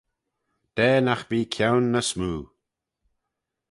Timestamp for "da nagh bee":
0.75-1.51